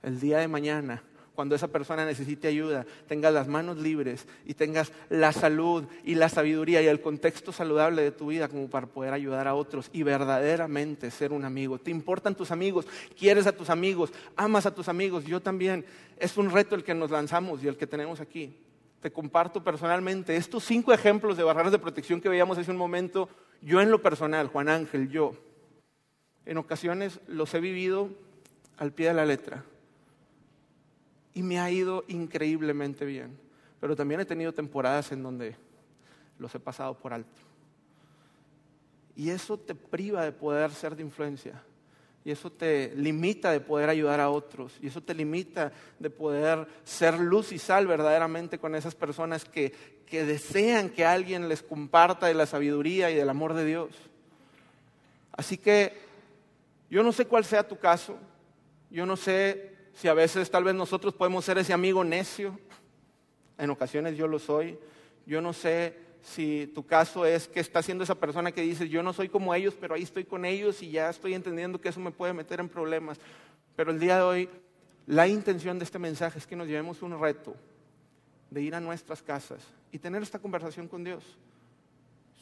[0.04, 1.02] el día de mañana,
[1.36, 6.28] cuando esa persona necesite ayuda, tengas las manos libres y tengas la salud y la
[6.28, 10.04] sabiduría y el contexto saludable de tu vida como para poder ayudar a otros y
[10.04, 11.80] verdaderamente ser un amigo.
[11.80, 12.86] ¿Te importan tus amigos?
[13.18, 14.12] ¿Quieres a tus amigos?
[14.36, 15.24] ¿Amas a tus amigos?
[15.24, 15.86] Yo también.
[16.18, 18.54] Es un reto el que nos lanzamos y el que tenemos aquí.
[19.06, 23.30] Te comparto personalmente estos cinco ejemplos de barreras de protección que veíamos hace un momento.
[23.62, 25.36] Yo en lo personal, Juan Ángel, yo,
[26.44, 28.10] en ocasiones los he vivido
[28.78, 29.64] al pie de la letra
[31.36, 33.38] y me ha ido increíblemente bien.
[33.80, 35.56] Pero también he tenido temporadas en donde
[36.40, 37.44] los he pasado por alto.
[39.16, 41.62] Y eso te priva de poder ser de influencia.
[42.26, 44.74] Y eso te limita de poder ayudar a otros.
[44.82, 49.72] Y eso te limita de poder ser luz y sal verdaderamente con esas personas que,
[50.08, 53.92] que desean que alguien les comparta de la sabiduría y del amor de Dios.
[55.34, 55.94] Así que
[56.90, 58.18] yo no sé cuál sea tu caso.
[58.90, 62.60] Yo no sé si a veces tal vez nosotros podemos ser ese amigo necio,
[63.58, 64.78] en ocasiones yo lo soy,
[65.26, 65.96] yo no sé
[66.26, 69.54] si tu caso es que está siendo esa persona que dice, yo no soy como
[69.54, 72.60] ellos, pero ahí estoy con ellos y ya estoy entendiendo que eso me puede meter
[72.60, 73.20] en problemas.
[73.76, 74.50] Pero el día de hoy,
[75.06, 77.56] la intención de este mensaje es que nos llevemos un reto
[78.50, 79.62] de ir a nuestras casas
[79.92, 81.24] y tener esta conversación con Dios.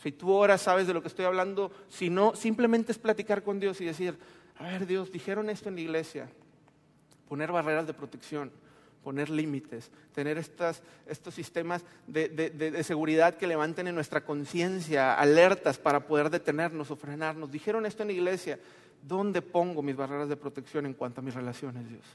[0.01, 3.59] Si tú ahora sabes de lo que estoy hablando, si no, simplemente es platicar con
[3.59, 4.17] Dios y decir,
[4.57, 6.29] a ver Dios, dijeron esto en la iglesia,
[7.27, 8.49] poner barreras de protección,
[9.03, 16.29] poner límites, tener estos sistemas de, seguridad que levanten en nuestra conciencia alertas para poder
[16.29, 17.51] detenernos o frenarnos.
[17.51, 18.59] Dijeron esto en la iglesia,
[19.01, 22.05] ¿dónde pongo mis barreras de protección en cuanto a mis relaciones, Dios?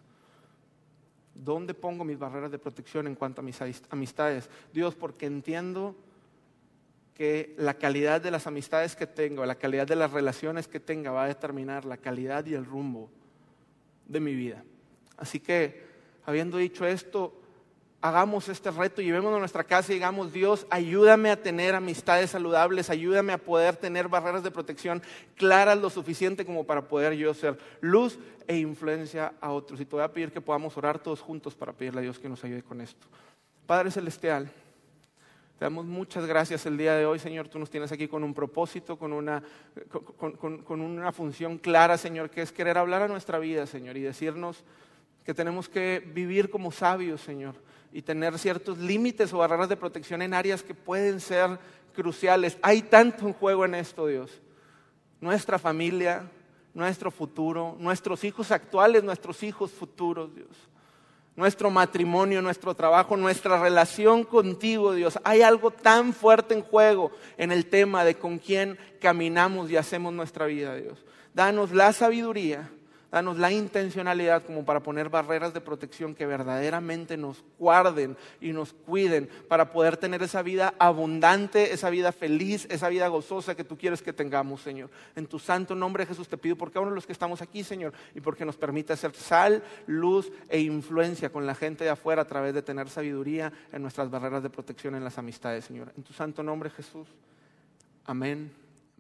[1.35, 3.61] ¿Dónde pongo mis barreras de protección en cuanto a mis
[3.91, 4.51] amistades?
[4.73, 5.95] Dios, porque entiendo
[7.15, 11.11] que la calidad de las amistades que tengo, la calidad de las relaciones que tenga
[11.11, 13.11] va a determinar la calidad y el rumbo
[14.07, 14.65] de mi vida.
[15.17, 15.88] Así que,
[16.29, 17.33] habiendo dicho esto,
[18.03, 22.91] hagamos este reto, llevémonos a nuestra casa y digamos, Dios, ayúdame a tener amistades saludables,
[22.91, 25.03] ayúdame a poder tener barreras de protección
[25.37, 29.81] claras lo suficiente como para poder yo ser luz e influencia a otros.
[29.81, 32.29] Y te voy a pedir que podamos orar todos juntos para pedirle a Dios que
[32.29, 33.07] nos ayude con esto.
[33.67, 34.51] Padre Celestial,
[35.59, 37.49] te damos muchas gracias el día de hoy, Señor.
[37.49, 39.43] Tú nos tienes aquí con un propósito, con una,
[39.89, 44.63] con una función clara, Señor, que es querer hablar a nuestra vida, Señor, y decirnos
[45.29, 47.55] que tenemos que vivir como sabios, Señor,
[47.93, 51.59] y tener ciertos límites o barreras de protección en áreas que pueden ser
[51.95, 52.57] cruciales.
[52.63, 54.41] Hay tanto en juego en esto, Dios.
[55.21, 56.31] Nuestra familia,
[56.73, 60.49] nuestro futuro, nuestros hijos actuales, nuestros hijos futuros, Dios.
[61.37, 65.19] Nuestro matrimonio, nuestro trabajo, nuestra relación contigo, Dios.
[65.25, 70.15] Hay algo tan fuerte en juego en el tema de con quién caminamos y hacemos
[70.15, 71.05] nuestra vida, Dios.
[71.35, 72.71] Danos la sabiduría
[73.11, 78.75] Danos la intencionalidad como para poner barreras de protección que verdaderamente nos guarden y nos
[78.75, 83.79] cuiden para poder tener esa vida abundante, esa vida feliz, esa vida gozosa que tú
[83.79, 84.91] quieres que tengamos, Señor.
[85.17, 87.65] En tu santo nombre, Jesús, te pido por cada uno de los que estamos aquí,
[87.65, 92.23] Señor, y porque nos permite ser sal, luz e influencia con la gente de afuera
[92.23, 95.93] a través de tener sabiduría en nuestras barreras de protección en las amistades, Señor.
[95.97, 97.09] En tu santo nombre, Jesús.
[98.05, 98.68] Amén